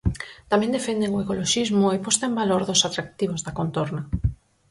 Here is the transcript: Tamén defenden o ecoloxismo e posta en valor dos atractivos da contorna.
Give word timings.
Tamén 0.51 0.73
defenden 0.77 1.11
o 1.15 1.21
ecoloxismo 1.23 1.85
e 1.95 1.97
posta 2.05 2.23
en 2.29 2.37
valor 2.41 2.61
dos 2.65 2.85
atractivos 2.87 3.43
da 3.45 3.55
contorna. 3.59 4.01